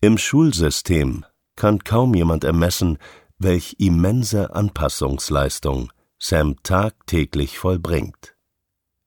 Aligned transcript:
Im 0.00 0.18
Schulsystem 0.18 1.24
kann 1.56 1.82
kaum 1.82 2.14
jemand 2.14 2.44
ermessen, 2.44 2.98
welch 3.38 3.76
immense 3.78 4.54
Anpassungsleistung 4.54 5.90
Sam 6.18 6.62
tagtäglich 6.62 7.58
vollbringt. 7.58 8.36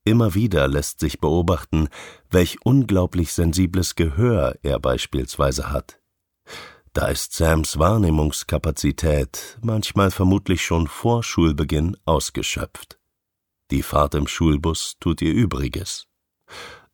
Immer 0.04 0.34
wieder 0.34 0.68
lässt 0.68 1.00
sich 1.00 1.20
beobachten, 1.20 1.90
welch 2.32 2.58
unglaublich 2.64 3.34
sensibles 3.34 3.96
Gehör 3.96 4.56
er 4.64 4.80
beispielsweise 4.80 5.72
hat. 5.72 6.00
Da 6.94 7.08
ist 7.08 7.34
Sams 7.34 7.78
Wahrnehmungskapazität 7.78 9.60
manchmal 9.62 10.10
vermutlich 10.10 10.64
schon 10.64 10.88
vor 10.88 11.22
Schulbeginn 11.22 11.98
ausgeschöpft. 12.06 13.00
Die 13.70 13.84
Fahrt 13.84 14.16
im 14.16 14.26
Schulbus 14.26 14.96
tut 15.00 15.22
ihr 15.22 15.34
Übriges. 15.34 16.08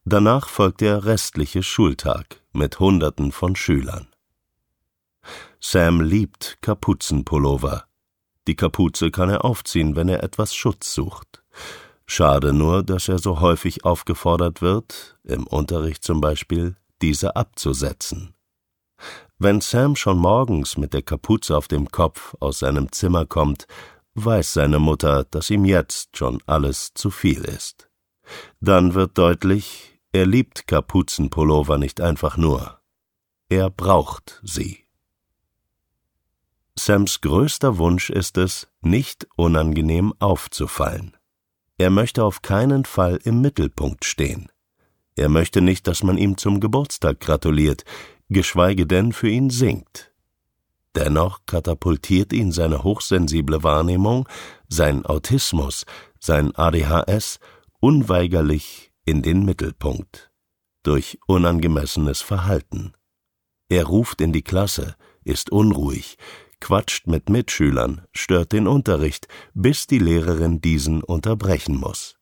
Danach 0.04 0.50
folgt 0.50 0.82
der 0.82 1.05
restliche 1.05 1.64
Schultag 1.64 2.45
mit 2.56 2.80
Hunderten 2.80 3.32
von 3.32 3.56
Schülern. 3.56 4.08
Sam 5.59 6.02
liebt 6.02 6.58
Kapuzenpullover. 6.62 7.86
Die 8.48 8.55
Kapuze 8.55 9.12
kann 9.12 9.30
er 9.30 9.44
aufziehen, 9.44 9.96
wenn 9.96 10.09
er 10.09 10.23
etwas 10.23 10.54
Schutz 10.54 10.94
sucht. 10.94 11.44
Schade 12.05 12.54
nur, 12.54 12.84
dass 12.84 13.08
er 13.08 13.18
so 13.18 13.40
häufig 13.40 13.84
aufgefordert 13.84 14.62
wird, 14.62 15.18
im 15.23 15.48
Unterricht 15.48 16.04
zum 16.04 16.22
Beispiel, 16.22 16.76
diese 17.02 17.36
abzusetzen. 17.36 18.36
Wenn 19.38 19.60
Sam 19.60 19.96
schon 19.96 20.18
morgens 20.18 20.77
mit 20.77 20.94
der 20.94 21.02
Kapuze 21.02 21.58
auf 21.58 21.68
dem 21.68 21.90
Kopf 21.90 22.35
aus 22.40 22.60
seinem 22.60 22.91
Zimmer 22.91 23.26
kommt, 23.26 23.68
weiß 24.13 24.54
seine 24.54 24.80
Mutter, 24.80 25.26
dass 25.26 25.49
ihm 25.49 25.66
jetzt 25.66 26.16
schon 26.16 26.41
alles 26.46 26.94
zu 26.94 27.10
viel 27.12 27.44
ist. 27.44 27.90
Dann 28.62 28.94
wird 28.94 29.18
deutlich, 29.18 29.95
er 30.16 30.26
liebt 30.26 30.66
Kapuzenpullover 30.66 31.78
nicht 31.78 32.00
einfach 32.00 32.38
nur. 32.38 32.80
Er 33.50 33.70
braucht 33.70 34.40
sie. 34.46 34.86
Sams 36.80 37.20
größter 37.20 37.77
Wunsch 37.80 38.10
ist 38.10 38.38
es, 38.38 38.70
nicht 38.80 39.27
unangenehm 39.35 40.13
aufzufallen. 40.20 41.18
Er 41.77 41.90
möchte 41.90 42.24
auf 42.24 42.41
keinen 42.41 42.85
Fall 42.85 43.20
im 43.26 43.41
Mittelpunkt 43.41 44.05
stehen. 44.05 44.49
Er 45.18 45.27
möchte 45.27 45.60
nicht, 45.60 45.85
dass 45.85 46.02
man 46.02 46.18
ihm 46.18 46.38
zum 46.38 46.62
Geburtstag 46.62 47.20
gratuliert, 47.20 47.84
geschweige 48.29 48.88
denn 48.88 49.12
für 49.12 49.27
ihn 49.27 49.50
singt. 49.50 50.13
Dennoch 50.96 51.41
katapultiert 51.46 52.32
ihn 52.32 52.54
seine 52.54 52.84
hochsensible 52.84 53.63
Wahrnehmung, 53.63 54.29
sein 54.70 55.05
Autismus, 55.05 55.85
sein 56.22 56.55
ADHS 56.55 57.40
unweigerlich 57.82 58.94
in 59.05 59.21
den 59.21 59.45
Mittelpunkt 59.45 60.31
durch 60.84 61.20
unangemessenes 61.27 62.21
Verhalten. 62.21 62.93
Er 63.70 63.85
ruft 63.85 64.22
in 64.22 64.34
die 64.34 64.44
Klasse, 64.44 64.95
ist 65.23 65.51
unruhig, 65.51 66.17
quatscht 66.59 67.07
mit 67.07 67.29
Mitschülern, 67.29 68.01
stört 68.11 68.51
den 68.51 68.67
Unterricht, 68.67 69.28
bis 69.53 69.88
die 69.88 70.00
Lehrerin 70.00 70.61
diesen 70.61 71.03
unterbrechen 71.03 71.78
muss. 71.78 72.17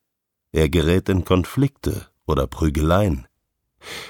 Er 0.52 0.70
gerät 0.70 1.10
in 1.10 1.26
Konflikte 1.26 2.08
oder 2.26 2.48
Prügeleien. 2.48 3.28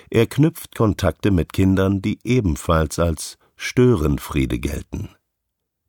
Er 0.09 0.27
knüpft 0.27 0.75
Kontakte 0.75 1.31
mit 1.31 1.53
Kindern, 1.53 2.01
die 2.01 2.19
ebenfalls 2.23 2.99
als 2.99 3.37
Störenfriede 3.55 4.59
gelten. 4.59 5.09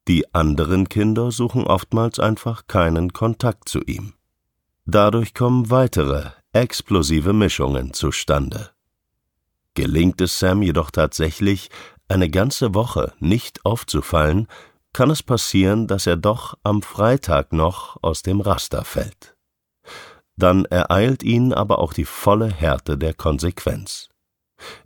Die 0.06 0.34
anderen 0.34 0.88
Kinder 0.88 1.30
suchen 1.30 1.64
oftmals 1.64 2.18
einfach 2.18 2.66
keinen 2.66 3.12
Kontakt 3.12 3.68
zu 3.68 3.80
ihm. 3.80 4.14
Dadurch 4.86 5.32
kommen 5.32 5.70
weitere, 5.70 6.30
explosive 6.54 7.32
Mischungen 7.32 7.92
zustande. 7.92 8.70
Gelingt 9.74 10.20
es 10.20 10.38
Sam 10.38 10.62
jedoch 10.62 10.90
tatsächlich, 10.90 11.68
eine 12.08 12.30
ganze 12.30 12.74
Woche 12.74 13.12
nicht 13.18 13.64
aufzufallen, 13.64 14.46
kann 14.92 15.10
es 15.10 15.22
passieren, 15.22 15.88
dass 15.88 16.06
er 16.06 16.16
doch 16.16 16.56
am 16.62 16.80
Freitag 16.82 17.52
noch 17.52 18.02
aus 18.02 18.22
dem 18.22 18.40
Raster 18.40 18.84
fällt. 18.84 19.34
Dann 20.36 20.64
ereilt 20.66 21.22
ihn 21.22 21.52
aber 21.52 21.80
auch 21.80 21.92
die 21.92 22.04
volle 22.04 22.48
Härte 22.48 22.96
der 22.96 23.14
Konsequenz. 23.14 24.08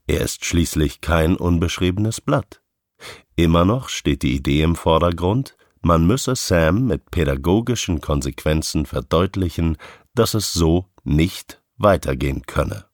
Er 0.07 0.23
ist 0.23 0.45
schließlich 0.45 1.03
kein 1.03 1.37
unbeschriebenes 1.37 2.21
Blatt. 2.23 2.63
Immer 3.37 3.65
noch 3.65 3.91
steht 3.91 4.23
die 4.23 4.35
Idee 4.35 4.63
im 4.63 4.75
Vordergrund, 4.75 5.57
man 5.81 6.07
müsse 6.07 6.35
Sam 6.35 6.87
mit 6.87 7.11
pädagogischen 7.11 8.01
Konsequenzen 8.01 8.85
verdeutlichen, 8.87 9.77
dass 10.15 10.35
es 10.35 10.53
so 10.53 10.87
nicht 11.05 11.58
weitergehen 11.79 12.43
könne. 12.47 12.87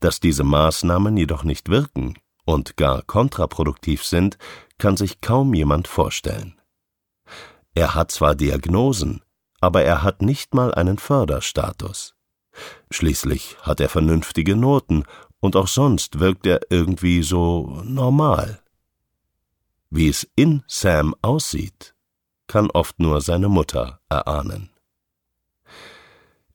Dass 0.00 0.20
diese 0.20 0.44
Maßnahmen 0.44 1.16
jedoch 1.16 1.44
nicht 1.44 1.68
wirken 1.68 2.14
und 2.44 2.76
gar 2.76 3.02
kontraproduktiv 3.02 4.04
sind, 4.04 4.38
kann 4.78 4.96
sich 4.96 5.20
kaum 5.20 5.54
jemand 5.54 5.88
vorstellen. 5.88 6.60
Er 7.74 7.94
hat 7.94 8.10
zwar 8.10 8.34
Diagnosen, 8.34 9.22
aber 9.60 9.82
er 9.82 10.02
hat 10.02 10.22
nicht 10.22 10.54
mal 10.54 10.74
einen 10.74 10.98
Förderstatus. 10.98 12.14
Schließlich 12.90 13.56
hat 13.62 13.80
er 13.80 13.88
vernünftige 13.88 14.56
Noten 14.56 15.04
und 15.40 15.56
auch 15.56 15.68
sonst 15.68 16.18
wirkt 16.18 16.46
er 16.46 16.60
irgendwie 16.70 17.22
so 17.22 17.82
normal. 17.84 18.60
Wie 19.90 20.08
es 20.08 20.28
in 20.34 20.64
Sam 20.66 21.14
aussieht, 21.22 21.94
kann 22.46 22.70
oft 22.70 22.98
nur 22.98 23.20
seine 23.20 23.48
Mutter 23.48 24.00
erahnen. 24.08 24.70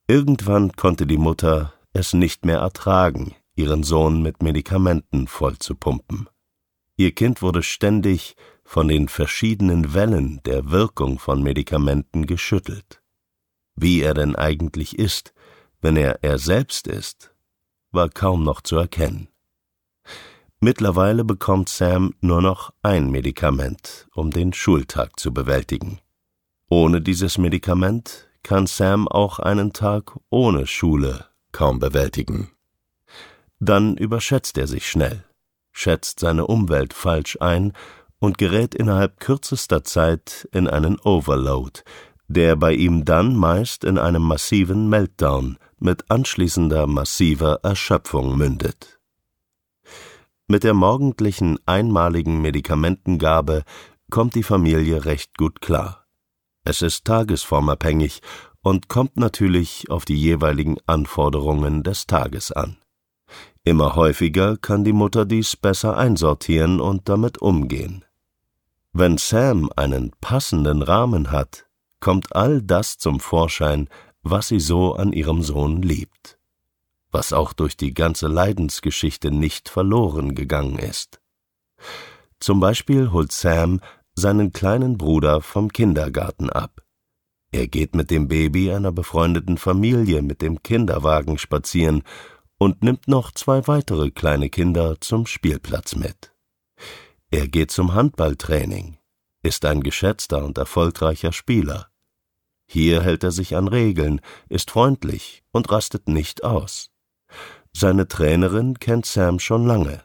Irgendwann 0.08 0.74
konnte 0.74 1.08
die 1.08 1.18
Mutter 1.18 1.74
es 1.94 2.14
nicht 2.14 2.46
mehr 2.46 2.59
ertragen, 2.59 3.36
ihren 3.56 3.84
Sohn 3.84 4.22
mit 4.22 4.44
Medikamenten 4.44 5.28
vollzupumpen. 5.28 6.28
Ihr 6.97 7.14
Kind 7.14 7.41
wurde 7.41 7.64
ständig 7.64 8.36
von 8.66 8.88
den 8.88 9.08
verschiedenen 9.08 9.94
Wellen 9.94 10.41
der 10.46 10.72
Wirkung 10.72 11.19
von 11.19 11.41
Medikamenten 11.41 12.25
geschüttelt. 12.25 13.02
Wie 13.75 14.02
er 14.02 14.14
denn 14.14 14.36
eigentlich 14.36 15.00
ist, 15.00 15.34
wenn 15.81 15.96
er 15.96 16.24
er 16.24 16.38
selbst 16.38 16.88
ist, 16.88 17.34
war 17.91 18.09
kaum 18.09 18.44
noch 18.44 18.62
zu 18.62 18.75
erkennen. 18.75 19.30
Mittlerweile 20.59 21.24
bekommt 21.24 21.70
Sam 21.70 22.14
nur 22.22 22.41
noch 22.41 22.74
ein 22.81 23.09
Medikament, 23.09 24.08
um 24.14 24.31
den 24.31 24.53
Schultag 24.53 25.20
zu 25.20 25.34
bewältigen. 25.34 26.00
Ohne 26.70 27.02
dieses 27.02 27.38
Medikament 27.38 28.30
kann 28.43 28.67
Sam 28.67 29.07
auch 29.07 29.39
einen 29.39 29.73
Tag 29.73 30.17
ohne 30.29 30.67
Schule 30.67 31.25
kaum 31.51 31.79
bewältigen. 31.79 32.51
Dann 33.59 33.95
überschätzt 33.95 34.57
er 34.57 34.67
sich 34.67 34.89
schnell, 34.89 35.23
schätzt 35.71 36.19
seine 36.19 36.47
Umwelt 36.47 36.93
falsch 36.93 37.37
ein 37.39 37.73
und 38.19 38.37
gerät 38.37 38.75
innerhalb 38.75 39.19
kürzester 39.19 39.83
Zeit 39.83 40.47
in 40.51 40.67
einen 40.67 40.99
Overload, 40.99 41.81
der 42.27 42.55
bei 42.55 42.73
ihm 42.73 43.05
dann 43.05 43.35
meist 43.35 43.83
in 43.83 43.97
einem 43.97 44.23
massiven 44.23 44.89
Meltdown 44.89 45.57
mit 45.79 46.09
anschließender 46.09 46.87
massiver 46.87 47.59
Erschöpfung 47.63 48.37
mündet. 48.37 48.99
Mit 50.47 50.63
der 50.63 50.73
morgendlichen 50.73 51.57
einmaligen 51.65 52.41
Medikamentengabe 52.41 53.63
kommt 54.09 54.35
die 54.35 54.43
Familie 54.43 55.05
recht 55.05 55.37
gut 55.37 55.61
klar. 55.61 56.03
Es 56.63 56.81
ist 56.81 57.06
tagesformabhängig 57.06 58.22
und 58.62 58.88
kommt 58.88 59.18
natürlich 59.18 59.90
auf 59.90 60.06
die 60.06 60.16
jeweiligen 60.16 60.78
Anforderungen 60.85 61.84
des 61.84 62.07
Tages 62.07 62.51
an. 62.51 62.78
Immer 63.66 63.96
häufiger 63.96 64.57
kann 64.57 64.84
die 64.84 64.94
Mutter 64.94 65.25
dies 65.25 65.56
besser 65.56 65.97
einsortieren 65.97 66.79
und 66.79 67.09
damit 67.09 67.38
umgehen. 67.40 68.06
Wenn 68.91 69.18
Sam 69.18 69.69
einen 69.75 70.12
passenden 70.22 70.81
Rahmen 70.81 71.31
hat, 71.31 71.66
kommt 72.00 72.35
all 72.35 72.62
das 72.62 72.97
zum 72.97 73.19
Vorschein, 73.19 73.90
was 74.22 74.50
sie 74.50 74.59
so 74.59 74.94
an 74.94 75.13
ihrem 75.13 75.41
Sohn 75.41 75.81
liebt, 75.81 76.38
was 77.12 77.34
auch 77.34 77.53
durch 77.53 77.75
die 77.75 77.94
ganze 77.94 78.28
Leidensgeschichte 78.28 79.31
nicht 79.31 79.68
verloren 79.68 80.35
gegangen 80.35 80.78
ist. 80.78 81.19
Zum 82.40 82.59
Beispiel 82.59 83.11
holt 83.11 83.32
Sam 83.32 83.82
seinen 84.15 84.51
kleinen 84.51 84.97
Bruder 84.97 85.41
vom 85.41 85.69
Kindergarten 85.69 86.49
ab. 86.49 86.83
Er 87.51 87.67
geht 87.67 87.95
mit 87.95 88.09
dem 88.09 88.27
Baby 88.27 88.71
einer 88.71 88.91
befreundeten 88.91 89.57
Familie 89.57 90.21
mit 90.21 90.41
dem 90.41 90.63
Kinderwagen 90.63 91.37
spazieren 91.37 92.03
und 92.57 92.83
nimmt 92.83 93.07
noch 93.07 93.31
zwei 93.31 93.67
weitere 93.67 94.09
kleine 94.11 94.49
Kinder 94.49 94.99
zum 95.01 95.25
Spielplatz 95.25 95.95
mit. 95.95 96.33
Er 97.29 97.47
geht 97.47 97.71
zum 97.71 97.93
Handballtraining, 97.93 98.97
ist 99.43 99.65
ein 99.65 99.81
geschätzter 99.81 100.43
und 100.43 100.57
erfolgreicher 100.57 101.31
Spieler. 101.31 101.89
Hier 102.65 103.01
hält 103.03 103.23
er 103.23 103.31
sich 103.31 103.55
an 103.55 103.67
Regeln, 103.67 104.21
ist 104.49 104.71
freundlich 104.71 105.43
und 105.51 105.71
rastet 105.71 106.07
nicht 106.07 106.43
aus. 106.43 106.89
Seine 107.71 108.07
Trainerin 108.07 108.79
kennt 108.79 109.05
Sam 109.05 109.39
schon 109.39 109.65
lange. 109.65 110.03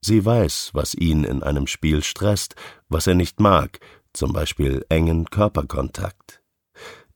Sie 0.00 0.24
weiß, 0.24 0.70
was 0.72 0.94
ihn 0.94 1.24
in 1.24 1.42
einem 1.42 1.66
Spiel 1.66 2.02
stresst, 2.02 2.54
was 2.88 3.06
er 3.06 3.14
nicht 3.14 3.40
mag, 3.40 3.80
zum 4.12 4.32
Beispiel 4.32 4.84
engen 4.88 5.26
Körperkontakt. 5.26 6.42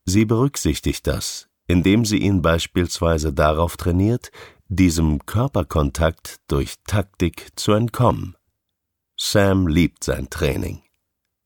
Sie 0.05 0.25
berücksichtigt 0.27 1.07
das, 1.07 1.49
indem 1.67 2.05
sie 2.05 2.19
ihn 2.19 2.43
beispielsweise 2.43 3.33
darauf 3.33 3.77
trainiert, 3.77 4.31
diesem 4.69 5.25
Körperkontakt 5.25 6.41
durch 6.49 6.75
Taktik 6.87 7.49
zu 7.57 7.73
entkommen. 7.73 8.37
Sam 9.17 9.67
liebt 9.67 10.05
sein 10.05 10.29
Training. 10.29 10.83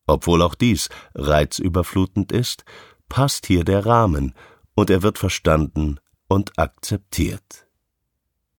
Obwohl 0.06 0.42
auch 0.42 0.54
dies 0.54 0.88
reizüberflutend 1.14 2.32
ist, 2.32 2.64
passt 3.08 3.46
hier 3.46 3.64
der 3.64 3.84
Rahmen 3.86 4.34
und 4.74 4.90
er 4.90 5.02
wird 5.02 5.18
verstanden 5.18 6.00
und 6.28 6.58
akzeptiert. 6.58 7.67